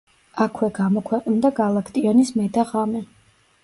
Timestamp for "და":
2.59-2.69